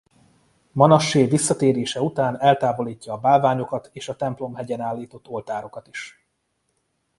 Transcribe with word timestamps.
Manassé 0.75 1.25
visszatérése 1.25 2.01
után 2.01 2.39
eltávolítja 2.39 3.13
a 3.13 3.17
bálványokat 3.19 3.89
és 3.93 4.09
a 4.09 4.15
Templom-hegyen 4.15 4.79
állított 4.81 5.27
oltárokat 5.27 5.87
is. 5.87 6.25